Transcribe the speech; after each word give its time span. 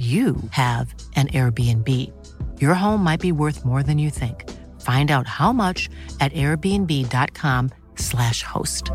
you 0.00 0.36
have 0.52 0.94
an 1.14 1.28
Airbnb. 1.28 1.86
Your 2.58 2.72
home 2.72 3.04
might 3.04 3.20
be 3.20 3.32
worth 3.32 3.66
more 3.66 3.82
than 3.82 3.98
you 3.98 4.08
think. 4.08 4.48
Find 4.80 5.10
out 5.10 5.26
how 5.26 5.52
much 5.52 5.90
at 6.20 6.32
airbnb.com/slash 6.32 8.42
host. 8.42 8.90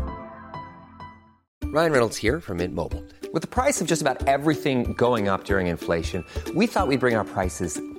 Ryan 1.66 1.92
Reynolds 1.92 2.16
here 2.16 2.40
from 2.40 2.56
Mint 2.58 2.74
Mobile. 2.74 3.04
With 3.32 3.42
the 3.42 3.46
price 3.46 3.80
of 3.80 3.86
just 3.86 4.02
about 4.02 4.26
everything 4.26 4.94
going 4.94 5.28
up 5.28 5.44
during 5.44 5.68
inflation, 5.68 6.24
we 6.56 6.66
thought 6.66 6.88
we'd 6.88 6.98
bring 6.98 7.14
our 7.14 7.24
prices 7.24 7.80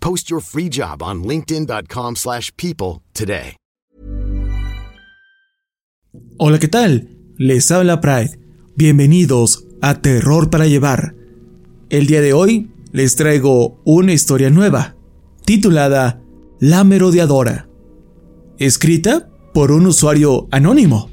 Post 0.00 0.30
your 0.30 0.40
free 0.40 0.68
job 0.68 1.02
on 1.02 1.22
linkedin.com/people 1.22 2.16
slash 2.16 2.50
people 2.56 3.02
today. 3.12 3.56
Hola, 6.38 6.58
¿qué 6.58 6.68
tal? 6.68 7.08
Les 7.36 7.70
habla 7.72 8.00
Pride. 8.00 8.38
Bienvenidos 8.76 9.66
a 9.80 10.00
Terror 10.00 10.50
para 10.50 10.66
Llevar. 10.66 11.16
El 11.90 12.06
día 12.06 12.20
de 12.20 12.32
hoy 12.32 12.70
les 12.92 13.16
traigo 13.16 13.80
una 13.84 14.12
historia 14.12 14.48
nueva, 14.48 14.94
titulada 15.44 16.22
La 16.60 16.84
Merodeadora, 16.84 17.68
escrita 18.58 19.28
por 19.52 19.72
un 19.72 19.86
usuario 19.86 20.46
anónimo. 20.52 21.10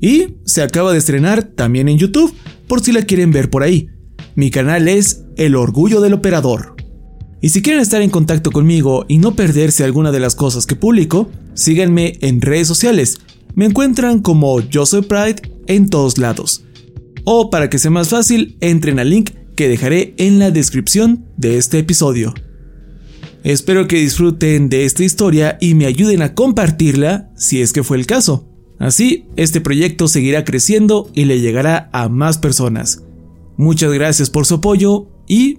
Y 0.00 0.36
se 0.44 0.62
acaba 0.62 0.92
de 0.92 0.98
estrenar 0.98 1.44
también 1.44 1.88
en 1.88 1.96
YouTube, 1.96 2.34
por 2.68 2.82
si 2.82 2.92
la 2.92 3.02
quieren 3.02 3.30
ver 3.30 3.48
por 3.48 3.62
ahí. 3.62 3.88
Mi 4.34 4.50
canal 4.50 4.88
es 4.88 5.24
El 5.36 5.56
Orgullo 5.56 6.00
del 6.00 6.12
Operador. 6.12 6.76
Y 7.42 7.48
si 7.48 7.60
quieren 7.60 7.82
estar 7.82 8.00
en 8.00 8.10
contacto 8.10 8.52
conmigo 8.52 9.04
y 9.08 9.18
no 9.18 9.34
perderse 9.34 9.82
alguna 9.82 10.12
de 10.12 10.20
las 10.20 10.36
cosas 10.36 10.64
que 10.64 10.76
publico, 10.76 11.28
síganme 11.54 12.16
en 12.20 12.40
redes 12.40 12.68
sociales. 12.68 13.18
Me 13.56 13.66
encuentran 13.66 14.20
como 14.20 14.60
Yo 14.60 14.86
Soy 14.86 15.02
Pride 15.02 15.42
en 15.66 15.90
todos 15.90 16.18
lados. 16.18 16.64
O 17.24 17.50
para 17.50 17.68
que 17.68 17.80
sea 17.80 17.90
más 17.90 18.10
fácil, 18.10 18.56
entren 18.60 19.00
al 19.00 19.10
link 19.10 19.30
que 19.56 19.68
dejaré 19.68 20.14
en 20.18 20.38
la 20.38 20.52
descripción 20.52 21.26
de 21.36 21.58
este 21.58 21.80
episodio. 21.80 22.32
Espero 23.42 23.88
que 23.88 23.96
disfruten 23.96 24.68
de 24.68 24.84
esta 24.84 25.02
historia 25.02 25.58
y 25.60 25.74
me 25.74 25.86
ayuden 25.86 26.22
a 26.22 26.34
compartirla 26.34 27.32
si 27.36 27.60
es 27.60 27.72
que 27.72 27.82
fue 27.82 27.96
el 27.96 28.06
caso. 28.06 28.48
Así, 28.78 29.26
este 29.34 29.60
proyecto 29.60 30.06
seguirá 30.06 30.44
creciendo 30.44 31.10
y 31.12 31.24
le 31.24 31.40
llegará 31.40 31.90
a 31.92 32.08
más 32.08 32.38
personas. 32.38 33.02
Muchas 33.56 33.92
gracias 33.92 34.30
por 34.30 34.46
su 34.46 34.54
apoyo 34.54 35.08
y 35.26 35.58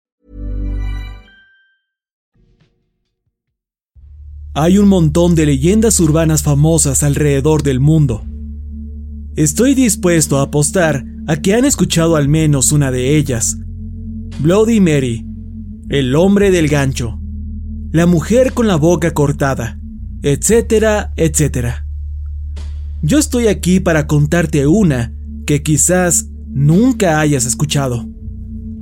Hay 4.53 4.77
un 4.79 4.89
montón 4.89 5.33
de 5.33 5.45
leyendas 5.45 6.01
urbanas 6.01 6.43
famosas 6.43 7.03
alrededor 7.03 7.63
del 7.63 7.79
mundo. 7.79 8.25
Estoy 9.37 9.75
dispuesto 9.75 10.39
a 10.39 10.41
apostar 10.41 11.05
a 11.25 11.37
que 11.37 11.53
han 11.53 11.63
escuchado 11.63 12.17
al 12.17 12.27
menos 12.27 12.73
una 12.73 12.91
de 12.91 13.15
ellas. 13.15 13.57
Bloody 14.39 14.81
Mary, 14.81 15.25
el 15.87 16.13
hombre 16.15 16.51
del 16.51 16.67
gancho, 16.67 17.17
la 17.93 18.05
mujer 18.05 18.51
con 18.51 18.67
la 18.67 18.75
boca 18.75 19.13
cortada, 19.13 19.79
etcétera, 20.21 21.13
etcétera. 21.15 21.87
Yo 23.01 23.19
estoy 23.19 23.47
aquí 23.47 23.79
para 23.79 24.05
contarte 24.05 24.67
una 24.67 25.15
que 25.45 25.63
quizás 25.63 26.27
nunca 26.49 27.21
hayas 27.21 27.45
escuchado. 27.45 28.05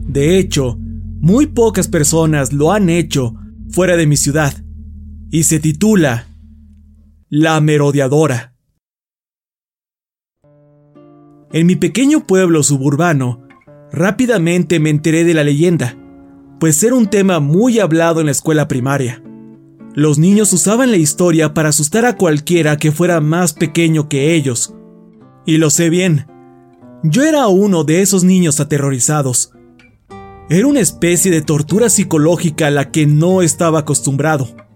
De 0.07 0.39
hecho, 0.39 0.79
muy 0.79 1.45
pocas 1.45 1.87
personas 1.87 2.53
lo 2.53 2.71
han 2.71 2.89
hecho 2.89 3.35
fuera 3.69 3.97
de 3.97 4.07
mi 4.07 4.17
ciudad 4.17 4.51
y 5.31 5.43
se 5.43 5.59
titula 5.59 6.27
La 7.29 7.61
Merodeadora. 7.61 8.55
En 11.51 11.65
mi 11.65 11.75
pequeño 11.75 12.25
pueblo 12.25 12.63
suburbano, 12.63 13.47
rápidamente 13.91 14.79
me 14.79 14.89
enteré 14.89 15.23
de 15.23 15.33
la 15.33 15.43
leyenda, 15.43 15.97
pues 16.59 16.83
era 16.83 16.95
un 16.95 17.07
tema 17.07 17.39
muy 17.39 17.79
hablado 17.79 18.19
en 18.19 18.27
la 18.27 18.31
escuela 18.31 18.67
primaria. 18.67 19.23
Los 19.95 20.17
niños 20.17 20.53
usaban 20.53 20.91
la 20.91 20.97
historia 20.97 21.53
para 21.53 21.69
asustar 21.69 22.05
a 22.05 22.15
cualquiera 22.15 22.77
que 22.77 22.91
fuera 22.91 23.21
más 23.21 23.53
pequeño 23.53 24.09
que 24.09 24.35
ellos. 24.35 24.75
Y 25.45 25.57
lo 25.57 25.69
sé 25.69 25.89
bien, 25.89 26.27
yo 27.03 27.23
era 27.23 27.47
uno 27.47 27.83
de 27.83 28.01
esos 28.01 28.23
niños 28.23 28.59
aterrorizados. 28.59 29.51
Era 30.49 30.67
una 30.67 30.79
especie 30.79 31.31
de 31.31 31.41
tortura 31.41 31.89
psicológica 31.89 32.67
a 32.67 32.71
la 32.71 32.91
que 32.91 33.05
no 33.05 33.41
estaba 33.41 33.79
acostumbrado. 33.79 34.68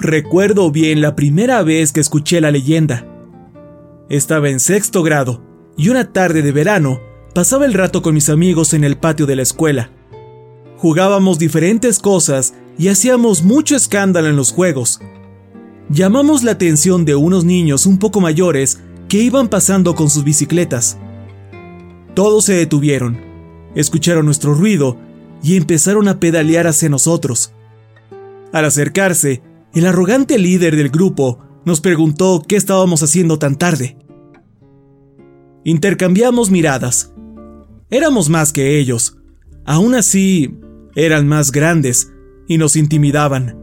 Recuerdo 0.00 0.70
bien 0.70 1.00
la 1.00 1.16
primera 1.16 1.62
vez 1.64 1.90
que 1.90 1.98
escuché 1.98 2.40
la 2.40 2.52
leyenda. 2.52 3.04
Estaba 4.08 4.48
en 4.48 4.60
sexto 4.60 5.02
grado 5.02 5.42
y 5.76 5.88
una 5.88 6.12
tarde 6.12 6.42
de 6.42 6.52
verano 6.52 7.00
pasaba 7.34 7.66
el 7.66 7.74
rato 7.74 8.00
con 8.00 8.14
mis 8.14 8.28
amigos 8.28 8.74
en 8.74 8.84
el 8.84 8.96
patio 8.96 9.26
de 9.26 9.34
la 9.34 9.42
escuela. 9.42 9.90
Jugábamos 10.76 11.40
diferentes 11.40 11.98
cosas 11.98 12.54
y 12.78 12.88
hacíamos 12.88 13.42
mucho 13.42 13.74
escándalo 13.74 14.28
en 14.28 14.36
los 14.36 14.52
juegos. 14.52 15.00
Llamamos 15.90 16.44
la 16.44 16.52
atención 16.52 17.04
de 17.04 17.16
unos 17.16 17.44
niños 17.44 17.84
un 17.84 17.98
poco 17.98 18.20
mayores 18.20 18.80
que 19.08 19.18
iban 19.18 19.48
pasando 19.48 19.96
con 19.96 20.10
sus 20.10 20.22
bicicletas. 20.22 20.96
Todos 22.14 22.44
se 22.44 22.54
detuvieron, 22.54 23.20
escucharon 23.74 24.26
nuestro 24.26 24.54
ruido 24.54 24.96
y 25.42 25.56
empezaron 25.56 26.06
a 26.06 26.20
pedalear 26.20 26.68
hacia 26.68 26.88
nosotros. 26.88 27.52
Al 28.52 28.64
acercarse, 28.64 29.42
el 29.74 29.86
arrogante 29.86 30.38
líder 30.38 30.76
del 30.76 30.90
grupo 30.90 31.38
nos 31.64 31.80
preguntó 31.80 32.42
qué 32.46 32.56
estábamos 32.56 33.02
haciendo 33.02 33.38
tan 33.38 33.56
tarde. 33.56 33.98
Intercambiamos 35.64 36.50
miradas. 36.50 37.12
Éramos 37.90 38.28
más 38.28 38.52
que 38.52 38.78
ellos. 38.78 39.18
Aún 39.66 39.94
así, 39.94 40.56
eran 40.94 41.28
más 41.28 41.52
grandes 41.52 42.12
y 42.48 42.58
nos 42.58 42.76
intimidaban. 42.76 43.58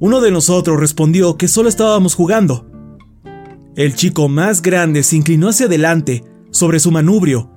Uno 0.00 0.20
de 0.20 0.30
nosotros 0.30 0.80
respondió 0.80 1.36
que 1.36 1.48
solo 1.48 1.68
estábamos 1.68 2.14
jugando. 2.14 2.66
El 3.76 3.94
chico 3.94 4.28
más 4.28 4.60
grande 4.60 5.02
se 5.02 5.16
inclinó 5.16 5.48
hacia 5.48 5.66
adelante 5.66 6.24
sobre 6.50 6.80
su 6.80 6.90
manubrio 6.90 7.50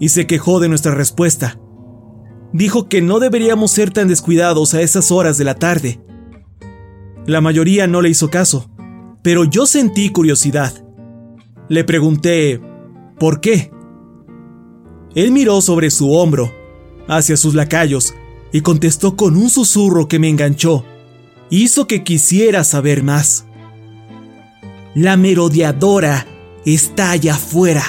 y 0.00 0.08
se 0.08 0.26
quejó 0.26 0.58
de 0.58 0.68
nuestra 0.68 0.94
respuesta. 0.94 1.60
Dijo 2.52 2.88
que 2.88 3.00
no 3.00 3.20
deberíamos 3.20 3.70
ser 3.70 3.90
tan 3.90 4.08
descuidados 4.08 4.74
a 4.74 4.82
esas 4.82 5.10
horas 5.10 5.38
de 5.38 5.44
la 5.44 5.54
tarde. 5.54 6.00
La 7.26 7.40
mayoría 7.40 7.86
no 7.86 8.02
le 8.02 8.10
hizo 8.10 8.30
caso, 8.30 8.68
pero 9.22 9.44
yo 9.44 9.66
sentí 9.66 10.10
curiosidad. 10.10 10.84
Le 11.68 11.84
pregunté, 11.84 12.60
¿por 13.18 13.40
qué? 13.40 13.70
Él 15.14 15.30
miró 15.30 15.60
sobre 15.60 15.90
su 15.90 16.12
hombro, 16.12 16.52
hacia 17.06 17.36
sus 17.36 17.54
lacayos, 17.54 18.14
y 18.50 18.62
contestó 18.62 19.14
con 19.14 19.36
un 19.36 19.50
susurro 19.50 20.08
que 20.08 20.18
me 20.18 20.28
enganchó. 20.28 20.84
Hizo 21.48 21.86
que 21.86 22.02
quisiera 22.02 22.64
saber 22.64 23.02
más. 23.02 23.46
La 24.94 25.16
merodeadora 25.16 26.26
está 26.64 27.12
allá 27.12 27.34
afuera. 27.34 27.84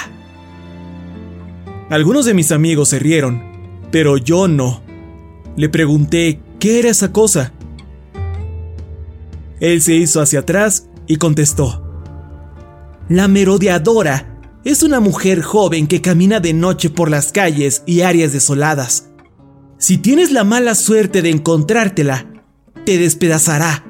Algunos 1.90 2.24
de 2.24 2.34
mis 2.34 2.52
amigos 2.52 2.90
se 2.90 2.98
rieron, 2.98 3.42
pero 3.90 4.16
yo 4.16 4.48
no. 4.48 4.82
Le 5.56 5.68
pregunté 5.68 6.40
qué 6.58 6.78
era 6.78 6.90
esa 6.90 7.10
cosa. 7.10 7.52
Él 9.64 9.80
se 9.80 9.94
hizo 9.94 10.20
hacia 10.20 10.40
atrás 10.40 10.90
y 11.06 11.16
contestó. 11.16 11.82
La 13.08 13.28
merodeadora 13.28 14.38
es 14.62 14.82
una 14.82 15.00
mujer 15.00 15.40
joven 15.40 15.86
que 15.86 16.02
camina 16.02 16.38
de 16.38 16.52
noche 16.52 16.90
por 16.90 17.10
las 17.10 17.32
calles 17.32 17.82
y 17.86 18.02
áreas 18.02 18.34
desoladas. 18.34 19.08
Si 19.78 19.96
tienes 19.96 20.32
la 20.32 20.44
mala 20.44 20.74
suerte 20.74 21.22
de 21.22 21.30
encontrártela, 21.30 22.26
te 22.84 22.98
despedazará 22.98 23.86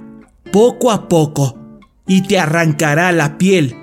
poco 0.52 0.92
a 0.92 1.08
poco 1.08 1.58
y 2.06 2.22
te 2.22 2.38
arrancará 2.38 3.10
la 3.10 3.36
piel. 3.36 3.74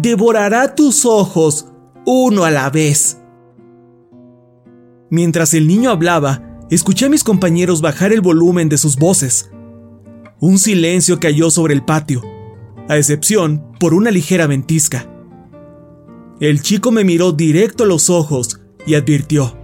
Devorará 0.00 0.76
tus 0.76 1.04
ojos 1.04 1.66
uno 2.06 2.44
a 2.44 2.52
la 2.52 2.70
vez. 2.70 3.18
Mientras 5.10 5.54
el 5.54 5.66
niño 5.66 5.90
hablaba, 5.90 6.60
escuché 6.70 7.06
a 7.06 7.10
mis 7.10 7.24
compañeros 7.24 7.80
bajar 7.80 8.12
el 8.12 8.20
volumen 8.20 8.68
de 8.68 8.78
sus 8.78 8.94
voces. 8.94 9.50
Un 10.38 10.58
silencio 10.58 11.18
cayó 11.18 11.50
sobre 11.50 11.72
el 11.72 11.82
patio, 11.82 12.22
a 12.88 12.98
excepción 12.98 13.72
por 13.80 13.94
una 13.94 14.10
ligera 14.10 14.46
ventisca. 14.46 15.10
El 16.40 16.60
chico 16.60 16.92
me 16.92 17.04
miró 17.04 17.32
directo 17.32 17.84
a 17.84 17.86
los 17.86 18.10
ojos 18.10 18.60
y 18.86 18.94
advirtió. 18.94 19.56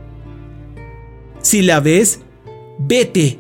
Si 1.43 1.61
la 1.61 1.81
ves, 1.81 2.21
vete 2.79 3.39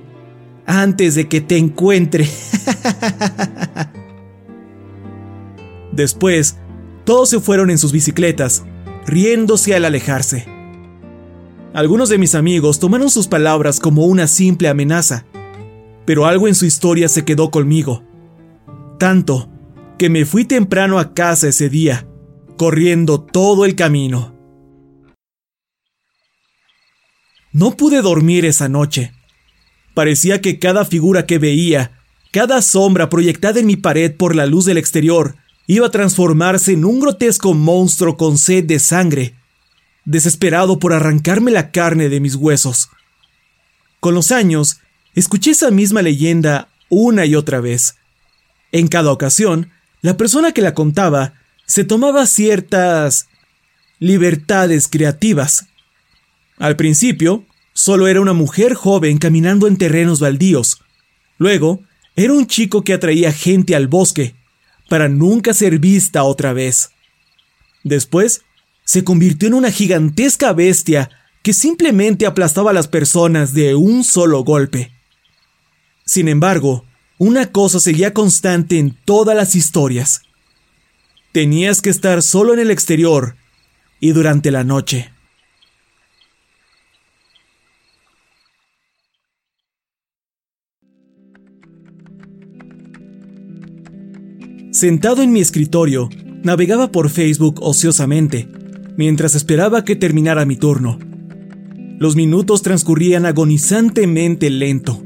antes 0.67 1.14
de 1.14 1.29
que 1.29 1.40
te 1.40 1.56
encuentre. 1.56 2.29
Después, 5.93 6.58
todos 7.05 7.31
se 7.31 7.40
fueron 7.40 7.70
en 7.70 7.79
sus 7.79 7.93
bicicletas, 7.93 8.64
riéndose 9.06 9.75
al 9.75 9.87
alejarse. 9.87 10.46
Algunos 11.73 12.11
de 12.11 12.19
mis 12.19 12.34
amigos 12.34 12.79
tomaron 12.79 13.08
sus 13.08 13.26
palabras 13.26 13.81
como 13.81 14.05
una 14.05 14.26
simple 14.26 14.69
amenaza, 14.69 15.25
pero 16.05 16.27
algo 16.27 16.49
en 16.49 16.55
su 16.55 16.67
historia 16.67 17.09
se 17.09 17.25
quedó 17.25 17.51
conmigo. 17.51 18.05
Tanto 18.99 19.51
que 19.99 20.11
me 20.11 20.25
fui 20.25 20.45
temprano 20.45 20.99
a 20.99 21.15
casa 21.15 21.49
ese 21.49 21.69
día, 21.69 22.07
corriendo 22.57 23.21
todo 23.21 23.65
el 23.65 23.75
camino. 23.77 24.37
No 27.53 27.77
pude 27.77 28.01
dormir 28.01 28.45
esa 28.45 28.69
noche. 28.69 29.13
Parecía 29.95 30.41
que 30.41 30.59
cada 30.59 30.85
figura 30.85 31.27
que 31.27 31.39
veía, 31.39 32.01
cada 32.33 32.63
sombra 32.63 33.11
proyectada 33.11 33.61
en 33.61 33.67
mi 33.67 33.77
pared 33.77 34.17
por 34.17 34.35
la 34.35 34.47
luz 34.47 34.65
del 34.65 34.79
exterior, 34.79 35.37
iba 35.67 35.87
a 35.87 35.91
transformarse 35.91 36.73
en 36.73 36.85
un 36.85 37.01
grotesco 37.01 37.55
monstruo 37.55 38.17
con 38.17 38.39
sed 38.39 38.65
de 38.65 38.79
sangre, 38.79 39.35
desesperado 40.05 40.79
por 40.79 40.93
arrancarme 40.93 41.51
la 41.51 41.71
carne 41.71 42.09
de 42.09 42.21
mis 42.21 42.35
huesos. 42.35 42.89
Con 44.01 44.15
los 44.15 44.33
años, 44.33 44.81
escuché 45.14 45.50
esa 45.50 45.70
misma 45.70 46.03
leyenda 46.03 46.69
una 46.88 47.26
y 47.26 47.35
otra 47.35 47.61
vez. 47.61 47.97
En 48.70 48.88
cada 48.88 49.12
ocasión, 49.12 49.70
la 50.00 50.17
persona 50.17 50.53
que 50.53 50.62
la 50.62 50.75
contaba 50.75 51.35
se 51.67 51.85
tomaba 51.85 52.26
ciertas 52.26 53.29
libertades 53.99 54.88
creativas. 54.88 55.67
Al 56.59 56.76
principio, 56.76 57.47
solo 57.73 58.09
era 58.09 58.20
una 58.20 58.32
mujer 58.32 58.75
joven 58.75 59.19
caminando 59.19 59.67
en 59.67 59.76
terrenos 59.76 60.20
baldíos. 60.20 60.82
Luego, 61.38 61.82
era 62.17 62.32
un 62.32 62.47
chico 62.47 62.82
que 62.82 62.93
atraía 62.93 63.32
gente 63.32 63.75
al 63.75 63.88
bosque, 63.88 64.35
para 64.88 65.08
nunca 65.08 65.55
ser 65.55 65.79
vista 65.79 66.25
otra 66.25 66.53
vez. 66.53 66.91
Después, 67.85 68.43
se 68.85 69.05
convirtió 69.05 69.49
en 69.49 69.55
una 69.55 69.70
gigantesca 69.70 70.53
bestia 70.53 71.11
que 71.43 71.55
simplemente 71.55 72.26
aplastaba 72.26 72.70
a 72.70 72.75
las 72.75 72.88
personas 72.88 73.55
de 73.55 73.75
un 73.75 74.05
solo 74.05 74.44
golpe. 74.44 74.93
Sin 76.12 76.29
embargo, 76.29 76.85
una 77.17 77.53
cosa 77.53 77.81
seguía 77.81 78.12
constante 78.12 78.79
en 78.79 78.94
todas 79.06 79.35
las 79.35 79.55
historias. 79.55 80.20
Tenías 81.32 81.81
que 81.81 81.88
estar 81.88 82.20
solo 82.20 82.53
en 82.53 82.61
el 82.61 82.70
exterior 82.70 83.37
y 83.99 84.12
durante 84.12 84.50
la 84.50 84.62
noche. 84.62 85.11
Sentado 94.70 95.23
en 95.23 95.32
mi 95.32 95.41
escritorio, 95.41 96.11
navegaba 96.43 96.93
por 96.93 97.08
Facebook 97.08 97.61
ociosamente, 97.62 98.50
mientras 98.99 99.35
esperaba 99.35 99.82
que 99.82 99.97
terminara 99.97 100.44
mi 100.44 100.56
turno. 100.56 100.99
Los 101.99 102.17
minutos 102.17 102.61
transcurrían 102.61 103.25
agonizantemente 103.25 104.50
lento. 104.50 105.03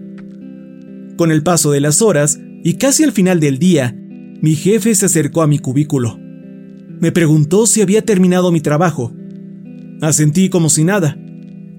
Con 1.16 1.30
el 1.30 1.42
paso 1.42 1.70
de 1.72 1.80
las 1.80 2.02
horas, 2.02 2.38
y 2.62 2.74
casi 2.74 3.02
al 3.02 3.12
final 3.12 3.40
del 3.40 3.58
día, 3.58 3.96
mi 4.42 4.54
jefe 4.54 4.94
se 4.94 5.06
acercó 5.06 5.42
a 5.42 5.46
mi 5.46 5.58
cubículo. 5.58 6.18
Me 7.00 7.10
preguntó 7.10 7.66
si 7.66 7.80
había 7.80 8.02
terminado 8.04 8.52
mi 8.52 8.60
trabajo. 8.60 9.14
Asentí 10.02 10.50
como 10.50 10.68
si 10.68 10.84
nada, 10.84 11.16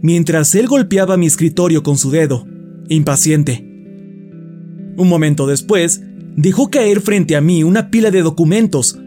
mientras 0.02 0.56
él 0.56 0.68
golpeaba 0.68 1.18
mi 1.18 1.28
escritorio 1.28 1.84
con 1.84 1.98
su 1.98 2.10
dedo, 2.10 2.48
impaciente. 2.90 3.64
Un 4.98 5.08
momento 5.08 5.46
después, 5.46 6.02
dejó 6.36 6.72
caer 6.72 7.02
frente 7.02 7.36
a 7.36 7.42
mí 7.42 7.64
una 7.64 7.92
pila 7.92 8.10
de 8.10 8.24
documentos. 8.24 8.98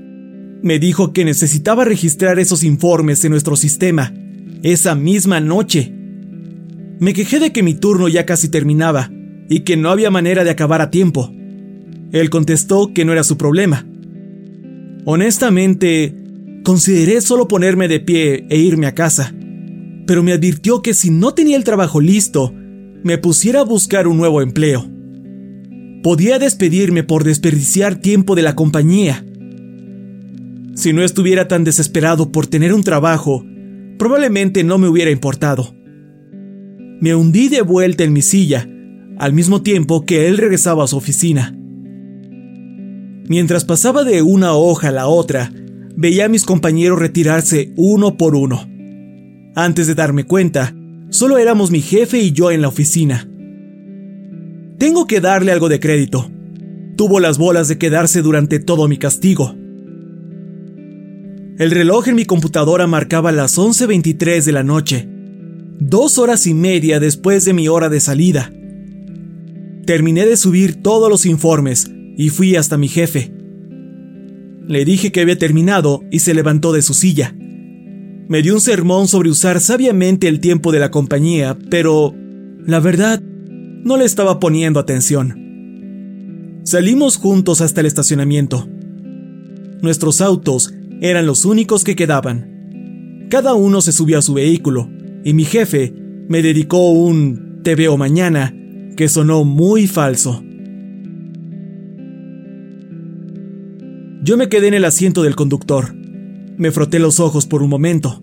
Me 0.62 0.78
dijo 0.78 1.12
que 1.12 1.25
necesitaba 1.25 1.85
registrar 1.85 2.38
esos 2.38 2.62
informes 2.62 3.25
en 3.25 3.33
nuestro 3.33 3.57
sistema, 3.57 4.14
esa 4.62 4.95
misma 4.95 5.40
noche. 5.40 5.93
Me 7.00 7.14
quejé 7.14 7.40
de 7.40 7.50
que 7.50 7.64
mi 7.64 7.75
turno 7.75 8.07
ya 8.07 8.26
casi 8.26 8.49
terminaba 8.49 9.11
y 9.50 9.61
que 9.61 9.76
no 9.76 9.90
había 9.90 10.12
manera 10.12 10.45
de 10.45 10.50
acabar 10.50 10.80
a 10.80 10.90
tiempo. 10.90 11.30
Él 12.12 12.30
contestó 12.30 12.95
que 12.95 13.04
no 13.04 13.12
era 13.12 13.25
su 13.25 13.37
problema. 13.37 13.85
Honestamente, 15.04 16.14
consideré 16.62 17.21
solo 17.21 17.49
ponerme 17.49 17.88
de 17.88 17.99
pie 17.99 18.47
e 18.49 18.59
irme 18.59 18.87
a 18.87 18.95
casa, 18.95 19.35
pero 20.07 20.23
me 20.23 20.33
advirtió 20.33 20.83
que 20.83 20.95
si 20.95 21.11
no 21.11 21.35
tenía 21.35 21.57
el 21.57 21.64
trabajo 21.64 22.00
listo, 22.00 22.54
me 23.02 23.19
pusiera 23.19 23.61
a 23.61 23.64
buscar 23.64 24.07
un 24.07 24.19
nuevo 24.19 24.40
empleo. 24.40 24.88
Podía 26.04 26.38
despedirme 26.38 27.02
por 27.02 27.25
desperdiciar 27.25 27.97
tiempo 27.97 28.37
de 28.37 28.42
la 28.42 28.54
compañía. 28.54 29.26
Si 30.75 30.92
no 30.92 31.02
estuviera 31.02 31.49
tan 31.49 31.64
desesperado 31.64 32.30
por 32.30 32.47
tener 32.47 32.73
un 32.73 32.85
trabajo, 32.85 33.45
probablemente 33.99 34.62
no 34.62 34.78
me 34.78 34.88
hubiera 34.88 35.11
importado. 35.11 35.75
Me 37.00 37.16
hundí 37.16 37.49
de 37.49 37.62
vuelta 37.62 38.04
en 38.04 38.12
mi 38.12 38.23
silla, 38.23 38.69
al 39.21 39.35
mismo 39.35 39.61
tiempo 39.61 40.07
que 40.07 40.29
él 40.29 40.39
regresaba 40.39 40.85
a 40.85 40.87
su 40.87 40.97
oficina. 40.97 41.55
Mientras 43.29 43.67
pasaba 43.67 44.03
de 44.03 44.23
una 44.23 44.55
hoja 44.55 44.89
a 44.89 44.93
la 44.93 45.09
otra, 45.09 45.53
veía 45.95 46.25
a 46.25 46.29
mis 46.31 46.47
compañeros 46.47 46.99
retirarse 46.99 47.75
uno 47.77 48.17
por 48.17 48.35
uno. 48.35 48.67
Antes 49.55 49.87
de 49.87 49.95
darme 49.95 50.25
cuenta, 50.25 50.75
solo 51.11 51.37
éramos 51.37 51.71
mi 51.71 51.83
jefe 51.83 52.19
y 52.19 52.33
yo 52.33 52.50
en 52.50 52.62
la 52.62 52.69
oficina. 52.69 53.29
Tengo 54.79 55.07
que 55.07 55.21
darle 55.21 55.53
algo 55.53 55.69
de 55.69 55.81
crédito. 55.81 56.31
Tuvo 56.97 57.21
las 57.21 57.37
bolas 57.37 57.69
de 57.69 57.77
quedarse 57.77 58.23
durante 58.23 58.59
todo 58.59 58.89
mi 58.89 58.97
castigo. 58.97 59.55
El 61.59 61.71
reloj 61.71 62.09
en 62.09 62.15
mi 62.15 62.25
computadora 62.25 62.87
marcaba 62.87 63.33
las 63.33 63.59
11.23 63.59 64.45
de 64.45 64.53
la 64.53 64.62
noche, 64.62 65.07
dos 65.79 66.17
horas 66.17 66.47
y 66.47 66.55
media 66.55 67.00
después 67.00 67.45
de 67.45 67.53
mi 67.53 67.69
hora 67.69 67.91
de 67.91 68.00
salida. 68.00 68.50
Terminé 69.90 70.25
de 70.25 70.37
subir 70.37 70.80
todos 70.80 71.11
los 71.11 71.26
informes 71.26 71.90
y 72.16 72.28
fui 72.28 72.54
hasta 72.54 72.78
mi 72.78 72.87
jefe. 72.87 73.32
Le 74.68 74.85
dije 74.85 75.11
que 75.11 75.20
había 75.20 75.37
terminado 75.37 76.04
y 76.12 76.20
se 76.20 76.32
levantó 76.32 76.73
de 76.73 76.80
su 76.80 76.94
silla. 76.94 77.35
Me 78.28 78.40
dio 78.40 78.54
un 78.54 78.61
sermón 78.61 79.09
sobre 79.09 79.30
usar 79.30 79.59
sabiamente 79.59 80.28
el 80.28 80.38
tiempo 80.38 80.70
de 80.70 80.78
la 80.78 80.92
compañía, 80.92 81.59
pero, 81.70 82.14
la 82.64 82.78
verdad, 82.78 83.20
no 83.20 83.97
le 83.97 84.04
estaba 84.04 84.38
poniendo 84.38 84.78
atención. 84.78 86.61
Salimos 86.62 87.16
juntos 87.16 87.61
hasta 87.61 87.80
el 87.80 87.87
estacionamiento. 87.88 88.68
Nuestros 89.82 90.20
autos 90.20 90.73
eran 91.00 91.26
los 91.26 91.44
únicos 91.44 91.82
que 91.82 91.97
quedaban. 91.97 93.26
Cada 93.28 93.54
uno 93.54 93.80
se 93.80 93.90
subió 93.90 94.20
a 94.20 94.23
su 94.23 94.35
vehículo, 94.35 94.88
y 95.25 95.35
mi 95.35 95.42
jefe 95.42 95.92
me 96.28 96.42
dedicó 96.42 96.92
un 96.92 97.59
te 97.64 97.75
veo 97.75 97.97
mañana 97.97 98.54
que 99.00 99.09
sonó 99.09 99.45
muy 99.45 99.87
falso. 99.87 100.45
Yo 104.23 104.37
me 104.37 104.50
quedé 104.50 104.69
en 104.69 104.75
el 104.75 104.85
asiento 104.85 105.23
del 105.23 105.37
conductor. 105.37 105.95
Me 106.59 106.71
froté 106.71 106.99
los 106.99 107.19
ojos 107.19 107.47
por 107.47 107.62
un 107.62 107.71
momento. 107.71 108.23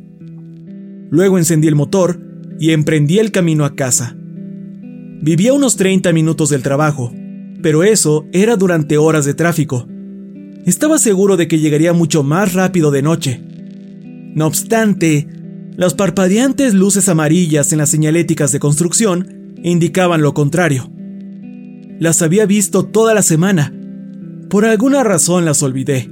Luego 1.09 1.39
encendí 1.39 1.67
el 1.67 1.73
motor 1.73 2.19
y 2.59 2.73
emprendí 2.73 3.17
el 3.17 3.31
camino 3.31 3.65
a 3.65 3.73
casa. 3.73 4.15
Vivía 4.19 5.51
unos 5.51 5.77
30 5.77 6.13
minutos 6.13 6.49
del 6.49 6.61
trabajo, 6.61 7.11
pero 7.63 7.83
eso 7.83 8.27
era 8.31 8.55
durante 8.55 8.99
horas 8.99 9.25
de 9.25 9.33
tráfico. 9.33 9.87
Estaba 10.67 10.99
seguro 10.99 11.37
de 11.37 11.47
que 11.47 11.57
llegaría 11.57 11.93
mucho 11.93 12.21
más 12.21 12.53
rápido 12.53 12.91
de 12.91 13.01
noche. 13.01 13.41
No 14.35 14.45
obstante, 14.45 15.27
las 15.75 15.95
parpadeantes 15.95 16.75
luces 16.75 17.09
amarillas 17.09 17.71
en 17.71 17.79
las 17.79 17.89
señaléticas 17.89 18.51
de 18.51 18.59
construcción 18.59 19.36
indicaban 19.63 20.21
lo 20.21 20.33
contrario. 20.33 20.89
Las 21.99 22.21
había 22.21 22.45
visto 22.45 22.85
toda 22.85 23.13
la 23.13 23.21
semana. 23.21 23.73
Por 24.49 24.65
alguna 24.65 25.03
razón 25.03 25.45
las 25.45 25.63
olvidé. 25.63 26.09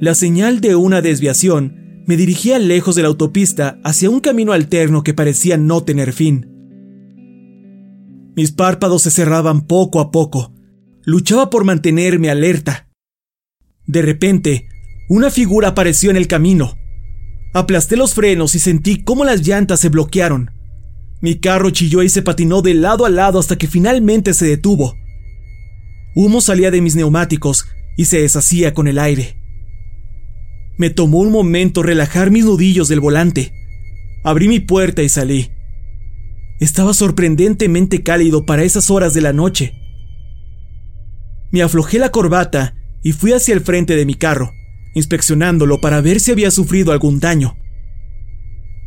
La 0.00 0.14
señal 0.14 0.60
de 0.60 0.76
una 0.76 1.02
desviación 1.02 2.02
me 2.06 2.16
dirigía 2.16 2.58
lejos 2.58 2.94
de 2.94 3.02
la 3.02 3.08
autopista 3.08 3.78
hacia 3.84 4.08
un 4.08 4.20
camino 4.20 4.52
alterno 4.52 5.02
que 5.02 5.14
parecía 5.14 5.56
no 5.56 5.82
tener 5.82 6.12
fin. 6.12 6.46
Mis 8.36 8.52
párpados 8.52 9.02
se 9.02 9.10
cerraban 9.10 9.66
poco 9.66 10.00
a 10.00 10.10
poco. 10.10 10.54
Luchaba 11.02 11.50
por 11.50 11.64
mantenerme 11.64 12.30
alerta. 12.30 12.88
De 13.86 14.00
repente, 14.00 14.68
una 15.08 15.30
figura 15.30 15.68
apareció 15.68 16.10
en 16.10 16.16
el 16.16 16.28
camino. 16.28 16.78
Aplasté 17.52 17.96
los 17.96 18.14
frenos 18.14 18.54
y 18.54 18.58
sentí 18.58 19.02
cómo 19.02 19.24
las 19.24 19.46
llantas 19.46 19.80
se 19.80 19.88
bloquearon. 19.88 20.52
Mi 21.20 21.40
carro 21.40 21.70
chilló 21.70 22.02
y 22.02 22.08
se 22.08 22.22
patinó 22.22 22.62
de 22.62 22.74
lado 22.74 23.04
a 23.04 23.10
lado 23.10 23.38
hasta 23.38 23.56
que 23.56 23.66
finalmente 23.66 24.34
se 24.34 24.46
detuvo. 24.46 24.94
Humo 26.14 26.40
salía 26.40 26.70
de 26.70 26.80
mis 26.80 26.94
neumáticos 26.94 27.66
y 27.96 28.04
se 28.04 28.20
deshacía 28.20 28.74
con 28.74 28.86
el 28.86 28.98
aire. 28.98 29.36
Me 30.76 30.90
tomó 30.90 31.18
un 31.18 31.32
momento 31.32 31.82
relajar 31.82 32.30
mis 32.30 32.44
nudillos 32.44 32.88
del 32.88 33.00
volante. 33.00 33.52
Abrí 34.22 34.46
mi 34.46 34.60
puerta 34.60 35.02
y 35.02 35.08
salí. 35.08 35.50
Estaba 36.60 36.94
sorprendentemente 36.94 38.02
cálido 38.02 38.46
para 38.46 38.62
esas 38.62 38.90
horas 38.90 39.14
de 39.14 39.20
la 39.20 39.32
noche. 39.32 39.74
Me 41.50 41.62
aflojé 41.62 41.98
la 41.98 42.10
corbata 42.10 42.74
y 43.02 43.12
fui 43.12 43.32
hacia 43.32 43.54
el 43.54 43.60
frente 43.60 43.96
de 43.96 44.06
mi 44.06 44.14
carro, 44.14 44.52
inspeccionándolo 44.94 45.80
para 45.80 46.00
ver 46.00 46.20
si 46.20 46.30
había 46.30 46.50
sufrido 46.52 46.92
algún 46.92 47.18
daño. 47.18 47.56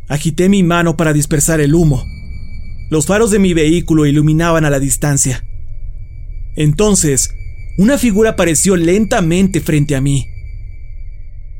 Agité 0.08 0.48
mi 0.48 0.62
mano 0.62 0.96
para 0.96 1.12
dispersar 1.12 1.60
el 1.60 1.74
humo. 1.74 2.02
Los 2.92 3.06
faros 3.06 3.30
de 3.30 3.38
mi 3.38 3.54
vehículo 3.54 4.04
iluminaban 4.04 4.66
a 4.66 4.70
la 4.70 4.78
distancia. 4.78 5.46
Entonces, 6.56 7.34
una 7.78 7.96
figura 7.96 8.32
apareció 8.32 8.76
lentamente 8.76 9.62
frente 9.62 9.96
a 9.96 10.02
mí. 10.02 10.26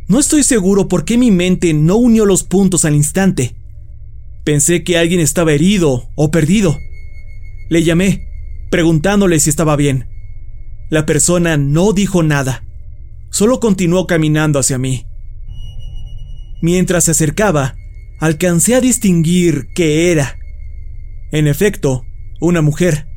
No 0.08 0.18
estoy 0.20 0.42
seguro 0.42 0.88
por 0.88 1.06
qué 1.06 1.16
mi 1.16 1.30
mente 1.30 1.72
no 1.72 1.96
unió 1.96 2.26
los 2.26 2.42
puntos 2.42 2.84
al 2.84 2.94
instante. 2.94 3.56
Pensé 4.44 4.84
que 4.84 4.98
alguien 4.98 5.20
estaba 5.20 5.54
herido 5.54 6.10
o 6.16 6.30
perdido. 6.30 6.78
Le 7.70 7.82
llamé, 7.82 8.28
preguntándole 8.70 9.40
si 9.40 9.48
estaba 9.48 9.74
bien. 9.74 10.08
La 10.90 11.06
persona 11.06 11.56
no 11.56 11.94
dijo 11.94 12.22
nada, 12.22 12.62
solo 13.30 13.58
continuó 13.58 14.06
caminando 14.06 14.58
hacia 14.58 14.76
mí. 14.76 15.06
Mientras 16.60 17.04
se 17.04 17.12
acercaba, 17.12 17.74
alcancé 18.20 18.74
a 18.74 18.82
distinguir 18.82 19.68
qué 19.74 20.12
era. 20.12 20.36
En 21.32 21.48
efecto, 21.48 22.04
una 22.40 22.62
mujer. 22.62 23.08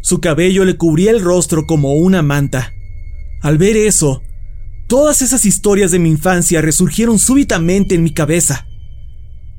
Su 0.00 0.20
cabello 0.20 0.64
le 0.64 0.76
cubría 0.76 1.10
el 1.10 1.20
rostro 1.20 1.66
como 1.66 1.92
una 1.94 2.22
manta. 2.22 2.72
Al 3.42 3.58
ver 3.58 3.76
eso, 3.76 4.22
Todas 4.86 5.22
esas 5.22 5.46
historias 5.46 5.90
de 5.90 5.98
mi 5.98 6.10
infancia 6.10 6.60
resurgieron 6.60 7.18
súbitamente 7.18 7.94
en 7.94 8.02
mi 8.02 8.12
cabeza. 8.12 8.66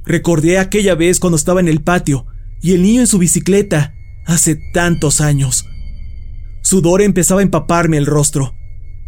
Recordé 0.06 0.60
aquella 0.60 0.94
vez 0.94 1.20
cuando 1.20 1.36
estaba 1.36 1.60
en 1.60 1.68
el 1.68 1.82
patio 1.82 2.28
y 2.62 2.74
el 2.74 2.84
niño 2.84 3.02
en 3.02 3.08
su 3.08 3.18
bicicleta, 3.18 3.96
hace 4.26 4.56
tantos 4.74 5.22
años. 5.22 5.66
Sudor 6.62 7.02
empezaba 7.02 7.40
a 7.40 7.44
empaparme 7.44 7.98
el 7.98 8.06
rostro. 8.06 8.56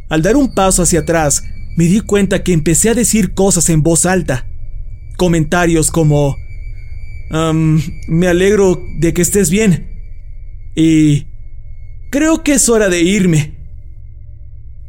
Al 0.09 0.23
dar 0.23 0.35
un 0.35 0.53
paso 0.55 0.81
hacia 0.81 1.01
atrás, 1.01 1.43
me 1.75 1.85
di 1.85 2.01
cuenta 2.01 2.43
que 2.43 2.53
empecé 2.53 2.89
a 2.89 2.95
decir 2.95 3.33
cosas 3.35 3.69
en 3.69 3.83
voz 3.83 4.05
alta. 4.05 4.47
Comentarios 5.17 5.91
como... 5.91 6.35
me 7.29 8.27
alegro 8.27 8.81
de 8.99 9.13
que 9.13 9.21
estés 9.21 9.49
bien. 9.49 9.89
Y... 10.75 11.27
Creo 12.09 12.41
que 12.41 12.53
es 12.53 12.69
hora 12.69 12.87
de 12.87 13.01
irme. 13.01 13.57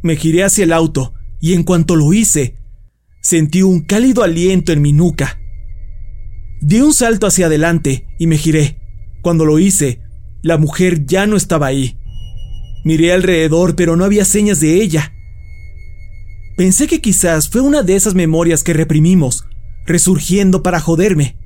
Me 0.02 0.14
giré 0.14 0.44
hacia 0.44 0.62
el 0.62 0.72
auto 0.72 1.14
y 1.40 1.54
en 1.54 1.64
cuanto 1.64 1.96
lo 1.96 2.12
hice, 2.12 2.56
sentí 3.20 3.62
un 3.62 3.80
cálido 3.80 4.22
aliento 4.22 4.72
en 4.72 4.80
mi 4.80 4.92
nuca. 4.92 5.40
Di 6.60 6.80
un 6.80 6.92
salto 6.92 7.26
hacia 7.26 7.46
adelante 7.46 8.06
y 8.18 8.28
me 8.28 8.38
giré. 8.38 8.78
Cuando 9.20 9.44
lo 9.44 9.58
hice, 9.58 10.00
la 10.42 10.58
mujer 10.58 11.06
ya 11.06 11.26
no 11.26 11.36
estaba 11.36 11.66
ahí. 11.66 11.98
Miré 12.84 13.12
alrededor, 13.12 13.74
pero 13.74 13.96
no 13.96 14.04
había 14.04 14.24
señas 14.24 14.60
de 14.60 14.80
ella. 14.80 15.12
Pensé 16.56 16.86
que 16.86 17.00
quizás 17.00 17.48
fue 17.48 17.60
una 17.60 17.82
de 17.82 17.96
esas 17.96 18.14
memorias 18.14 18.62
que 18.62 18.72
reprimimos, 18.72 19.44
resurgiendo 19.86 20.62
para 20.62 20.80
joderme. 20.80 21.36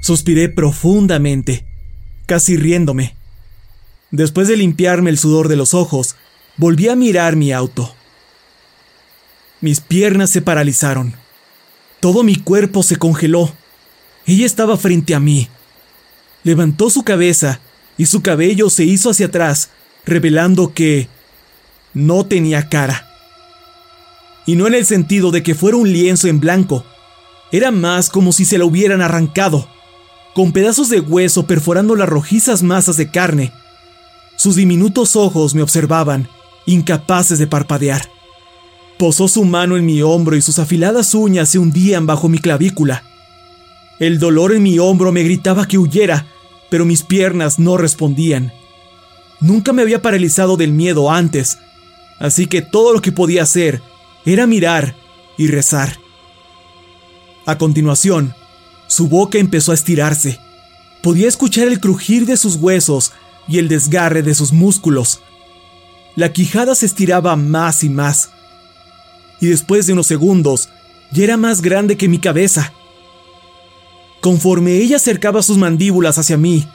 Suspiré 0.00 0.48
profundamente, 0.48 1.66
casi 2.26 2.56
riéndome. 2.56 3.16
Después 4.10 4.48
de 4.48 4.56
limpiarme 4.56 5.10
el 5.10 5.18
sudor 5.18 5.48
de 5.48 5.56
los 5.56 5.74
ojos, 5.74 6.16
volví 6.56 6.88
a 6.88 6.96
mirar 6.96 7.36
mi 7.36 7.52
auto. 7.52 7.94
Mis 9.60 9.80
piernas 9.80 10.30
se 10.30 10.40
paralizaron. 10.40 11.14
Todo 12.00 12.22
mi 12.22 12.36
cuerpo 12.36 12.82
se 12.82 12.96
congeló. 12.96 13.52
Ella 14.24 14.46
estaba 14.46 14.76
frente 14.76 15.14
a 15.14 15.20
mí. 15.20 15.48
Levantó 16.44 16.90
su 16.90 17.02
cabeza 17.02 17.60
y 17.96 18.06
su 18.06 18.22
cabello 18.22 18.70
se 18.70 18.84
hizo 18.84 19.10
hacia 19.10 19.26
atrás, 19.26 19.70
revelando 20.06 20.72
que 20.72 21.08
no 21.92 22.24
tenía 22.24 22.68
cara. 22.68 23.08
Y 24.46 24.54
no 24.54 24.66
en 24.66 24.74
el 24.74 24.86
sentido 24.86 25.30
de 25.30 25.42
que 25.42 25.54
fuera 25.54 25.76
un 25.76 25.92
lienzo 25.92 26.28
en 26.28 26.40
blanco. 26.40 26.84
Era 27.50 27.70
más 27.70 28.08
como 28.08 28.32
si 28.32 28.44
se 28.44 28.58
la 28.58 28.64
hubieran 28.64 29.02
arrancado, 29.02 29.68
con 30.38 30.52
pedazos 30.52 30.88
de 30.88 31.00
hueso 31.00 31.48
perforando 31.48 31.96
las 31.96 32.08
rojizas 32.08 32.62
masas 32.62 32.96
de 32.96 33.10
carne. 33.10 33.50
Sus 34.36 34.54
diminutos 34.54 35.16
ojos 35.16 35.52
me 35.52 35.62
observaban, 35.62 36.28
incapaces 36.64 37.40
de 37.40 37.48
parpadear. 37.48 38.08
Posó 39.00 39.26
su 39.26 39.44
mano 39.44 39.76
en 39.76 39.84
mi 39.84 40.00
hombro 40.00 40.36
y 40.36 40.40
sus 40.40 40.60
afiladas 40.60 41.12
uñas 41.16 41.48
se 41.48 41.58
hundían 41.58 42.06
bajo 42.06 42.28
mi 42.28 42.38
clavícula. 42.38 43.02
El 43.98 44.20
dolor 44.20 44.52
en 44.52 44.62
mi 44.62 44.78
hombro 44.78 45.10
me 45.10 45.24
gritaba 45.24 45.66
que 45.66 45.76
huyera, 45.76 46.26
pero 46.70 46.84
mis 46.84 47.02
piernas 47.02 47.58
no 47.58 47.76
respondían. 47.76 48.52
Nunca 49.40 49.72
me 49.72 49.82
había 49.82 50.02
paralizado 50.02 50.56
del 50.56 50.72
miedo 50.72 51.10
antes, 51.10 51.58
así 52.20 52.46
que 52.46 52.62
todo 52.62 52.92
lo 52.92 53.02
que 53.02 53.10
podía 53.10 53.42
hacer 53.42 53.82
era 54.24 54.46
mirar 54.46 54.94
y 55.36 55.48
rezar. 55.48 55.98
A 57.44 57.58
continuación, 57.58 58.36
su 58.88 59.06
boca 59.06 59.38
empezó 59.38 59.70
a 59.70 59.76
estirarse. 59.76 60.40
Podía 61.02 61.28
escuchar 61.28 61.68
el 61.68 61.78
crujir 61.78 62.26
de 62.26 62.36
sus 62.36 62.56
huesos 62.56 63.12
y 63.46 63.58
el 63.58 63.68
desgarre 63.68 64.22
de 64.22 64.34
sus 64.34 64.52
músculos. 64.52 65.20
La 66.16 66.32
quijada 66.32 66.74
se 66.74 66.86
estiraba 66.86 67.36
más 67.36 67.84
y 67.84 67.88
más 67.88 68.30
y 69.40 69.46
después 69.46 69.86
de 69.86 69.92
unos 69.92 70.06
segundos 70.06 70.68
ya 71.10 71.24
era 71.24 71.36
más 71.36 71.62
grande 71.62 71.96
que 71.96 72.08
mi 72.08 72.18
cabeza. 72.18 72.72
Conforme 74.20 74.76
ella 74.76 74.96
acercaba 74.96 75.42
sus 75.42 75.56
mandíbulas 75.56 76.18
hacia 76.18 76.36
mí, 76.36 76.66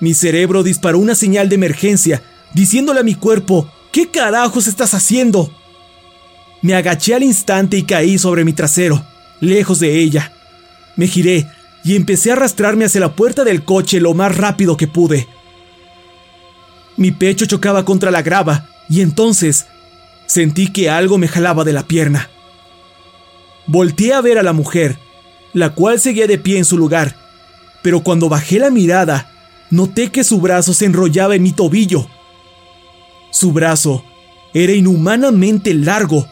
mi 0.00 0.14
cerebro 0.14 0.62
disparó 0.62 0.98
una 0.98 1.14
señal 1.14 1.48
de 1.48 1.54
emergencia, 1.54 2.22
diciéndole 2.52 3.00
a 3.00 3.04
mi 3.04 3.14
cuerpo, 3.14 3.70
¿qué 3.92 4.08
carajos 4.08 4.66
estás 4.66 4.94
haciendo? 4.94 5.52
Me 6.60 6.74
agaché 6.74 7.14
al 7.14 7.22
instante 7.22 7.76
y 7.76 7.84
caí 7.84 8.18
sobre 8.18 8.44
mi 8.44 8.52
trasero, 8.52 9.04
lejos 9.40 9.80
de 9.80 10.00
ella. 10.00 10.32
Me 10.96 11.06
giré 11.06 11.48
y 11.84 11.96
empecé 11.96 12.30
a 12.30 12.34
arrastrarme 12.34 12.84
hacia 12.84 13.00
la 13.00 13.14
puerta 13.14 13.44
del 13.44 13.64
coche 13.64 14.00
lo 14.00 14.14
más 14.14 14.36
rápido 14.36 14.76
que 14.76 14.88
pude. 14.88 15.28
Mi 16.96 17.12
pecho 17.12 17.46
chocaba 17.46 17.84
contra 17.84 18.10
la 18.10 18.22
grava 18.22 18.68
y 18.88 19.00
entonces 19.00 19.66
sentí 20.26 20.72
que 20.72 20.90
algo 20.90 21.18
me 21.18 21.28
jalaba 21.28 21.64
de 21.64 21.72
la 21.72 21.84
pierna. 21.84 22.28
Volteé 23.66 24.14
a 24.14 24.20
ver 24.20 24.38
a 24.38 24.42
la 24.42 24.52
mujer, 24.52 24.98
la 25.52 25.70
cual 25.70 26.00
seguía 26.00 26.26
de 26.26 26.38
pie 26.38 26.58
en 26.58 26.64
su 26.64 26.76
lugar, 26.76 27.16
pero 27.82 28.02
cuando 28.02 28.28
bajé 28.28 28.58
la 28.58 28.70
mirada, 28.70 29.30
noté 29.70 30.10
que 30.10 30.24
su 30.24 30.40
brazo 30.40 30.74
se 30.74 30.86
enrollaba 30.86 31.34
en 31.34 31.42
mi 31.42 31.52
tobillo. 31.52 32.08
Su 33.30 33.52
brazo 33.52 34.04
era 34.54 34.72
inhumanamente 34.72 35.74
largo, 35.74 36.26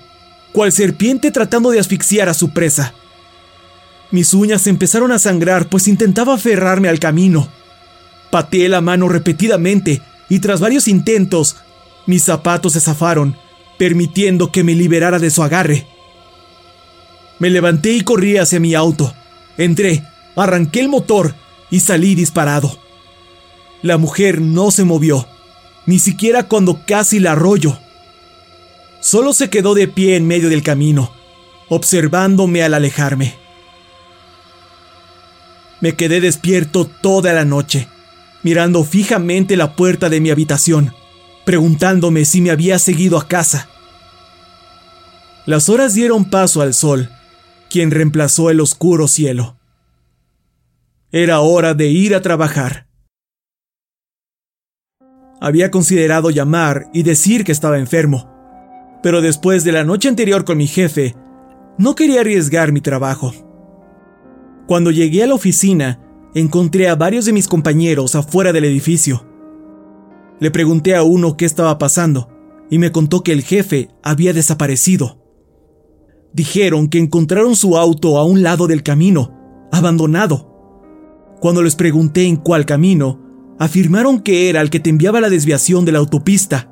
cual 0.52 0.72
serpiente 0.72 1.30
tratando 1.30 1.70
de 1.70 1.78
asfixiar 1.78 2.28
a 2.28 2.34
su 2.34 2.50
presa. 2.50 2.94
Mis 4.16 4.32
uñas 4.32 4.66
empezaron 4.66 5.12
a 5.12 5.18
sangrar 5.18 5.68
pues 5.68 5.86
intentaba 5.88 6.32
aferrarme 6.32 6.88
al 6.88 6.98
camino. 6.98 7.48
Pateé 8.30 8.66
la 8.70 8.80
mano 8.80 9.10
repetidamente 9.10 10.00
y 10.30 10.38
tras 10.38 10.58
varios 10.58 10.88
intentos, 10.88 11.56
mis 12.06 12.22
zapatos 12.22 12.72
se 12.72 12.80
zafaron, 12.80 13.36
permitiendo 13.76 14.50
que 14.50 14.64
me 14.64 14.74
liberara 14.74 15.18
de 15.18 15.28
su 15.28 15.42
agarre. 15.42 15.86
Me 17.38 17.50
levanté 17.50 17.92
y 17.92 18.00
corrí 18.00 18.38
hacia 18.38 18.58
mi 18.58 18.74
auto. 18.74 19.12
Entré, 19.58 20.02
arranqué 20.34 20.80
el 20.80 20.88
motor 20.88 21.34
y 21.70 21.80
salí 21.80 22.14
disparado. 22.14 22.74
La 23.82 23.98
mujer 23.98 24.40
no 24.40 24.70
se 24.70 24.84
movió, 24.84 25.28
ni 25.84 25.98
siquiera 25.98 26.44
cuando 26.44 26.80
casi 26.86 27.20
la 27.20 27.32
arroyo. 27.32 27.78
Solo 29.00 29.34
se 29.34 29.50
quedó 29.50 29.74
de 29.74 29.88
pie 29.88 30.16
en 30.16 30.26
medio 30.26 30.48
del 30.48 30.62
camino, 30.62 31.12
observándome 31.68 32.62
al 32.62 32.72
alejarme. 32.72 33.44
Me 35.80 35.94
quedé 35.94 36.20
despierto 36.20 36.86
toda 36.86 37.32
la 37.32 37.44
noche, 37.44 37.88
mirando 38.42 38.84
fijamente 38.84 39.56
la 39.56 39.76
puerta 39.76 40.08
de 40.08 40.20
mi 40.20 40.30
habitación, 40.30 40.92
preguntándome 41.44 42.24
si 42.24 42.40
me 42.40 42.50
había 42.50 42.78
seguido 42.78 43.18
a 43.18 43.28
casa. 43.28 43.68
Las 45.44 45.68
horas 45.68 45.94
dieron 45.94 46.24
paso 46.24 46.62
al 46.62 46.74
sol, 46.74 47.10
quien 47.70 47.90
reemplazó 47.90 48.50
el 48.50 48.60
oscuro 48.60 49.06
cielo. 49.06 49.56
Era 51.12 51.40
hora 51.40 51.74
de 51.74 51.86
ir 51.86 52.14
a 52.14 52.22
trabajar. 52.22 52.88
Había 55.40 55.70
considerado 55.70 56.30
llamar 56.30 56.88
y 56.92 57.02
decir 57.02 57.44
que 57.44 57.52
estaba 57.52 57.78
enfermo, 57.78 58.32
pero 59.02 59.20
después 59.20 59.62
de 59.62 59.72
la 59.72 59.84
noche 59.84 60.08
anterior 60.08 60.44
con 60.44 60.58
mi 60.58 60.66
jefe, 60.66 61.14
no 61.78 61.94
quería 61.94 62.22
arriesgar 62.22 62.72
mi 62.72 62.80
trabajo. 62.80 63.45
Cuando 64.66 64.90
llegué 64.90 65.22
a 65.22 65.26
la 65.28 65.34
oficina, 65.34 66.00
encontré 66.34 66.88
a 66.88 66.96
varios 66.96 67.24
de 67.24 67.32
mis 67.32 67.46
compañeros 67.46 68.14
afuera 68.14 68.52
del 68.52 68.64
edificio. 68.64 69.24
Le 70.40 70.50
pregunté 70.50 70.96
a 70.96 71.02
uno 71.02 71.36
qué 71.36 71.44
estaba 71.44 71.78
pasando 71.78 72.28
y 72.68 72.78
me 72.78 72.90
contó 72.90 73.22
que 73.22 73.32
el 73.32 73.42
jefe 73.42 73.88
había 74.02 74.32
desaparecido. 74.32 75.22
Dijeron 76.32 76.88
que 76.88 76.98
encontraron 76.98 77.54
su 77.54 77.78
auto 77.78 78.18
a 78.18 78.24
un 78.24 78.42
lado 78.42 78.66
del 78.66 78.82
camino, 78.82 79.68
abandonado. 79.72 80.52
Cuando 81.40 81.62
les 81.62 81.76
pregunté 81.76 82.24
en 82.24 82.36
cuál 82.36 82.66
camino, 82.66 83.20
afirmaron 83.58 84.20
que 84.20 84.50
era 84.50 84.60
el 84.60 84.68
que 84.68 84.80
te 84.80 84.90
enviaba 84.90 85.20
la 85.20 85.30
desviación 85.30 85.84
de 85.84 85.92
la 85.92 85.98
autopista. 86.00 86.70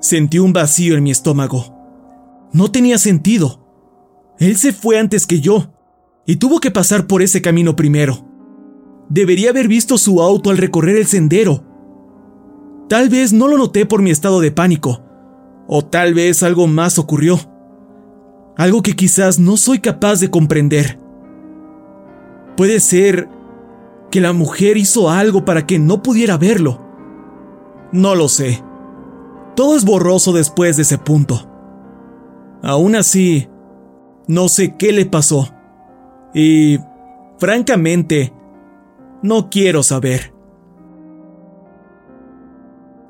Sentí 0.00 0.38
un 0.38 0.52
vacío 0.52 0.96
en 0.96 1.04
mi 1.04 1.10
estómago. 1.10 1.74
No 2.52 2.70
tenía 2.70 2.98
sentido. 2.98 3.64
Él 4.38 4.56
se 4.56 4.72
fue 4.72 4.98
antes 4.98 5.26
que 5.26 5.40
yo, 5.40 5.72
y 6.28 6.36
tuvo 6.36 6.60
que 6.60 6.70
pasar 6.70 7.06
por 7.06 7.22
ese 7.22 7.40
camino 7.40 7.74
primero. 7.74 8.22
Debería 9.08 9.48
haber 9.48 9.66
visto 9.66 9.96
su 9.96 10.20
auto 10.20 10.50
al 10.50 10.58
recorrer 10.58 10.98
el 10.98 11.06
sendero. 11.06 11.64
Tal 12.86 13.08
vez 13.08 13.32
no 13.32 13.48
lo 13.48 13.56
noté 13.56 13.86
por 13.86 14.02
mi 14.02 14.10
estado 14.10 14.40
de 14.40 14.52
pánico, 14.52 15.00
o 15.66 15.86
tal 15.86 16.12
vez 16.12 16.42
algo 16.42 16.66
más 16.66 16.98
ocurrió. 16.98 17.40
Algo 18.58 18.82
que 18.82 18.94
quizás 18.94 19.38
no 19.38 19.56
soy 19.56 19.78
capaz 19.78 20.20
de 20.20 20.28
comprender. 20.28 21.00
Puede 22.58 22.80
ser 22.80 23.30
que 24.10 24.20
la 24.20 24.34
mujer 24.34 24.76
hizo 24.76 25.08
algo 25.08 25.46
para 25.46 25.64
que 25.64 25.78
no 25.78 26.02
pudiera 26.02 26.36
verlo. 26.36 26.78
No 27.90 28.14
lo 28.14 28.28
sé. 28.28 28.62
Todo 29.56 29.76
es 29.76 29.86
borroso 29.86 30.34
después 30.34 30.76
de 30.76 30.82
ese 30.82 30.98
punto. 30.98 31.48
Aún 32.62 32.96
así, 32.96 33.48
no 34.26 34.48
sé 34.48 34.76
qué 34.76 34.92
le 34.92 35.06
pasó. 35.06 35.54
Y, 36.34 36.78
francamente, 37.38 38.32
no 39.22 39.50
quiero 39.50 39.82
saber. 39.82 40.32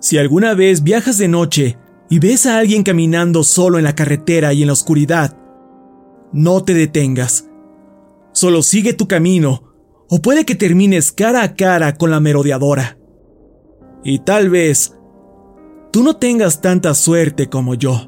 Si 0.00 0.16
alguna 0.16 0.54
vez 0.54 0.83
viajas 0.83 1.18
de 1.18 1.28
noche 1.28 1.78
y 2.09 2.18
ves 2.20 2.46
a 2.46 2.59
alguien 2.59 2.83
caminando 2.83 3.42
solo 3.42 3.78
en 3.78 3.85
la 3.85 3.94
carretera 3.94 4.52
y 4.52 4.62
en 4.62 4.68
la 4.68 4.72
oscuridad, 4.72 5.37
no 6.33 6.62
te 6.62 6.74
detengas. 6.74 7.48
Solo 8.33 8.62
sigue 8.62 8.92
tu 8.92 9.09
camino, 9.09 9.64
o 10.09 10.22
puede 10.22 10.44
que 10.44 10.54
termines 10.54 11.12
cara 11.12 11.42
a 11.42 11.54
cara 11.54 11.96
con 11.96 12.11
la 12.11 12.20
merodeadora. 12.20 12.98
Y 14.04 14.20
tal 14.20 14.48
vez 14.48 14.96
tú 15.90 16.02
no 16.02 16.16
tengas 16.16 16.61
tanta 16.61 16.94
suerte 16.94 17.48
como 17.48 17.74
yo. 17.74 18.08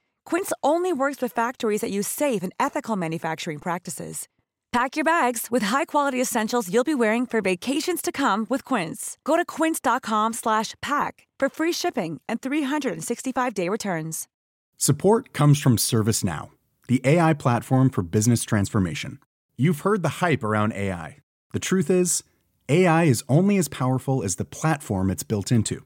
Quince 0.25 0.51
only 0.63 0.91
works 0.93 1.21
with 1.21 1.31
factories 1.31 1.81
that 1.81 1.91
use 1.91 2.07
safe 2.07 2.41
and 2.43 2.53
ethical 2.59 2.95
manufacturing 2.95 3.59
practices. 3.59 4.27
Pack 4.71 4.95
your 4.95 5.03
bags 5.03 5.47
with 5.51 5.63
high-quality 5.63 6.21
essentials 6.21 6.73
you'll 6.73 6.85
be 6.85 6.95
wearing 6.95 7.25
for 7.25 7.41
vacations 7.41 8.01
to 8.01 8.11
come 8.11 8.47
with 8.49 8.63
Quince. 8.63 9.17
Go 9.25 9.35
to 9.35 9.45
quince.com/pack 9.45 11.27
for 11.39 11.49
free 11.49 11.73
shipping 11.73 12.21
and 12.29 12.41
365-day 12.41 13.67
returns. 13.69 14.27
Support 14.77 15.33
comes 15.33 15.61
from 15.61 15.77
ServiceNow, 15.77 16.49
the 16.87 17.01
AI 17.03 17.33
platform 17.33 17.89
for 17.89 18.01
business 18.03 18.43
transformation. 18.43 19.19
You've 19.57 19.81
heard 19.81 20.01
the 20.01 20.23
hype 20.25 20.43
around 20.43 20.73
AI. 20.73 21.17
The 21.53 21.59
truth 21.59 21.89
is, 21.89 22.23
AI 22.69 23.03
is 23.03 23.23
only 23.27 23.57
as 23.57 23.67
powerful 23.67 24.23
as 24.23 24.37
the 24.37 24.45
platform 24.45 25.11
it's 25.11 25.23
built 25.23 25.51
into. 25.51 25.85